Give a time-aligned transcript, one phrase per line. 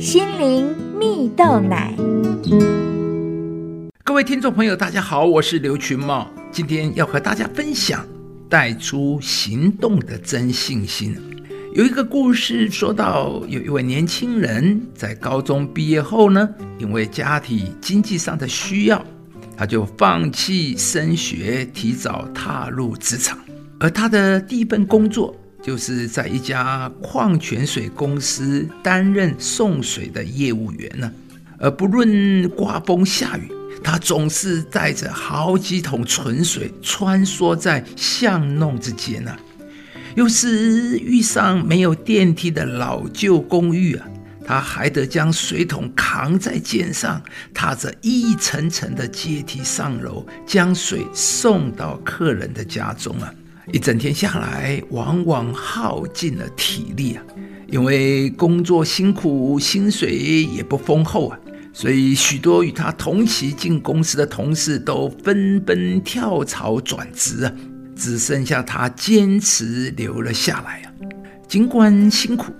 [0.00, 1.94] 心灵蜜豆奶。
[4.02, 8.02] 各位听众朋友，大家好，我是刘群茂，今天要和大家分享
[8.48, 11.14] 带出行动的真信心。
[11.74, 16.48] 有一个故事说到，有一位年轻人在高中毕业后呢，
[16.78, 19.04] 因为家庭经济上的需要，
[19.54, 23.38] 他就放弃升学，提早踏入职场。
[23.78, 31.10] 而他的第一份工作，就是在一家矿泉水公司担任送水的业务员呢。
[31.58, 33.52] 而不论刮风下雨，
[33.84, 39.36] 他总是带着好几桶纯水穿梭在巷弄之间呢。
[40.16, 44.08] 有时遇上没有电梯的老旧公寓啊，
[44.44, 47.22] 他还得将水桶扛在肩上，
[47.54, 53.32] 踏着一层层的阶梯上楼，将水送到客人的家中啊。
[53.72, 57.22] 一整天下来，往往耗尽了体力啊。
[57.68, 61.38] 因为工作辛苦，薪水也不丰厚啊，
[61.72, 67.52] 所以许多与他同期进公司的同事都纷纷跳槽转职啊。
[67.96, 70.92] 只剩下他坚持留了下来啊！
[71.46, 72.50] 尽管辛苦，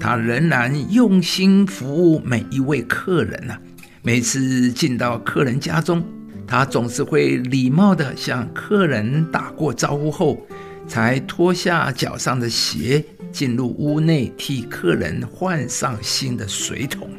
[0.00, 3.56] 他仍然用心服务每一位客人呐。
[4.02, 6.04] 每次进到客人家中，
[6.48, 10.44] 他总是会礼貌地向客人打过招呼后，
[10.88, 17.10] 才脱下脚上的鞋，进入屋内替客人换上新的水桶。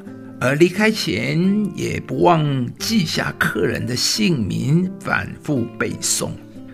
[0.41, 1.39] 而离开前，
[1.75, 6.31] 也不忘记下客人的姓名，反复背诵。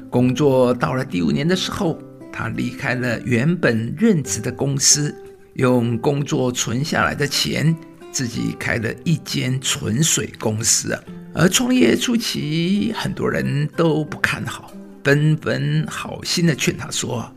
[0.10, 2.00] 工作到了第五年的时候，
[2.32, 5.14] 他离开了原本任职的公司，
[5.56, 7.76] 用工作存下来的钱，
[8.12, 10.98] 自己开了一间纯水公司。
[11.34, 14.72] 而创业初期，很多人都不看好，
[15.06, 17.32] 纷纷好心的劝他说：“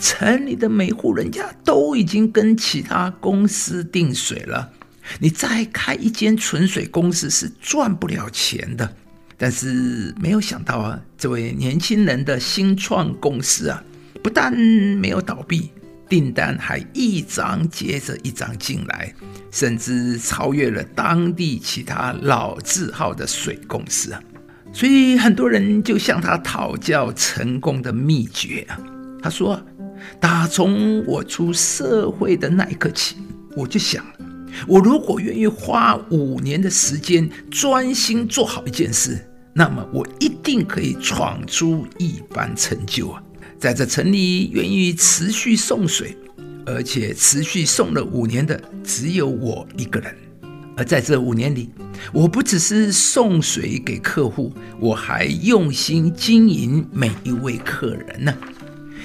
[0.00, 4.72] 城里的每户人家都已经跟其他公司订水了，
[5.18, 8.96] 你再开一间纯水公司是赚不了钱的。”
[9.36, 13.84] 但是没有想到啊，这位年轻人的新创公司啊，
[14.22, 15.70] 不但没有倒闭，
[16.08, 19.14] 订单还一张接着一张进来，
[19.50, 24.22] 甚至超越了当地其他老字号的水公司啊。
[24.72, 28.78] 所以很多人就向他讨教成功的秘诀啊。
[29.22, 29.60] 他说
[30.18, 33.16] ：“打从我出社会的那一刻起，
[33.56, 34.04] 我就想，
[34.66, 39.18] 我如果愿意花五年的时间专心做好一件事。”
[39.52, 43.20] 那么我一定可以闯出一番成就啊！
[43.58, 46.16] 在这城里，愿意持续送水，
[46.64, 50.14] 而且持续送了五年的，只有我一个人。
[50.80, 51.68] 而在这五年里，
[52.10, 58.34] 我不只是送水给客户，我还用心经营每一位客人呢。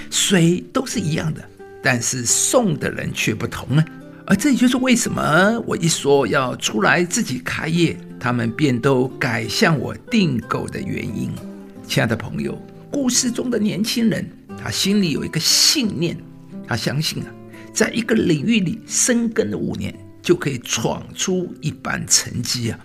[0.09, 1.43] 水都是一样的，
[1.83, 3.83] 但是送的人却不同呢。
[4.25, 7.97] 而这也就是为什么我一说要出来自己开业。
[8.21, 11.29] 他们便都改向我订购的原因，
[11.85, 12.57] 亲爱的朋友，
[12.89, 14.25] 故事中的年轻人，
[14.57, 16.17] 他心里有一个信念，
[16.65, 17.27] 他相信啊，
[17.73, 19.93] 在一个领域里深耕了五年，
[20.25, 22.79] 就可以闯出一番成绩啊！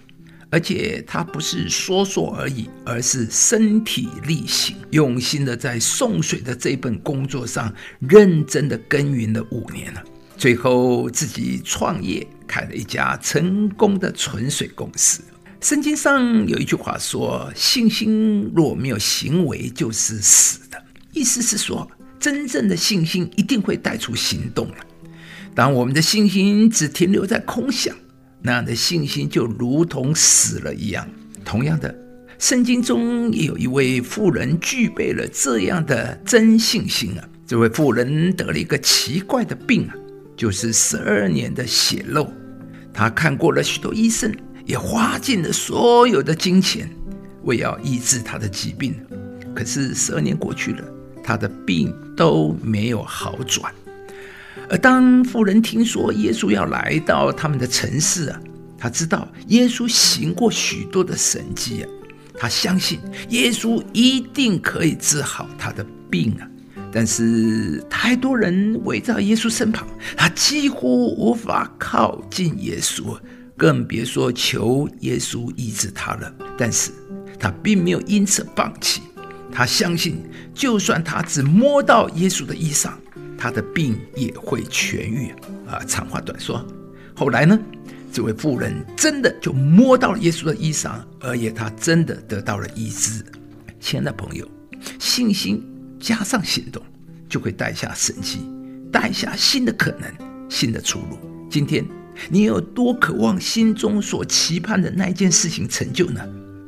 [0.50, 10.04] 而且他不是说说而已，而是身体力行，用心的在送水的这份工作上认真的耕耘了五年了，
[10.36, 15.22] 最后自己创业，开了一家成功的纯水公司。
[15.62, 20.82] 圣经上有一句话说：“信心若没有行为，就是死的。”
[21.14, 24.76] 意思是说，真正的信心一定会带出行动了。
[25.54, 27.94] 当我们的信心只停留在空想，
[28.42, 31.08] 那样的信心就如同死了一样。
[31.44, 31.94] 同样的，
[32.38, 37.28] 圣经中也有一位妇人具备了这样的真信心啊。
[37.46, 39.94] 这位妇人得了一个奇怪的病啊，
[40.36, 42.30] 就是十二年的血漏。
[42.92, 44.32] 她看过了许多医生。
[44.66, 46.88] 也花尽了所有的金钱，
[47.42, 48.94] 为要医治他的疾病。
[49.52, 50.84] 可是十二年过去了，
[51.24, 53.72] 他的病都没有好转。
[54.68, 58.40] 而当妇人听说耶稣要来到他们的城市啊，
[58.78, 61.88] 他知道耶稣行过许多的神迹啊，
[62.38, 66.46] 他相信耶稣一定可以治好他的病啊。
[66.92, 69.86] 但是太多人围在耶稣身旁，
[70.16, 73.16] 他几乎无法靠近耶稣。
[73.56, 76.32] 更别说求耶稣医治他了。
[76.56, 76.90] 但是
[77.38, 79.02] 他并没有因此放弃，
[79.52, 80.22] 他相信，
[80.54, 82.92] 就算他只摸到耶稣的衣裳，
[83.40, 85.34] 他的病也会痊愈。
[85.66, 86.64] 啊，长话短说，
[87.16, 87.58] 后来呢，
[88.12, 93.24] 这位妇人真的就摸到了耶稣的衣裳，而且他真的得到了医治。
[93.80, 94.46] 亲爱的朋友，
[94.98, 95.66] 信心
[95.98, 96.82] 加上行动，
[97.28, 98.40] 就会带下神迹，
[98.92, 100.12] 带下新的可能，
[100.50, 101.18] 新的出路。
[101.50, 101.84] 今天。
[102.28, 106.20] 你有多渴望心中所期盼的那一件事情成就呢？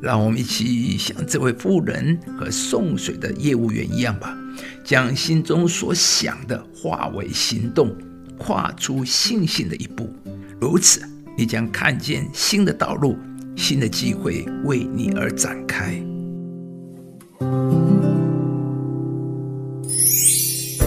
[0.03, 4.37] 让我们一起像这位妇人和送水的业务员一样吧，
[4.83, 7.95] 将心中所想的化为行动，
[8.37, 10.13] 跨出信心的一步。
[10.61, 11.01] 如此，
[11.39, 13.17] 你将看见新的道路、
[13.55, 15.95] 新的机会为你而展开。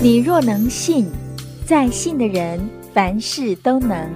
[0.04, 1.08] 你若能信，
[1.66, 2.60] 在信的人
[2.94, 4.12] 凡事都能。